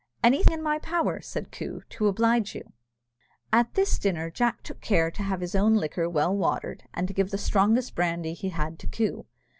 [0.23, 2.73] "Anything in my power," said Coo, "to oblige you."
[3.53, 7.13] At this dinner Jack took care to have his own liquor well watered, and to
[7.13, 9.27] give the strongest brandy he had to Coo.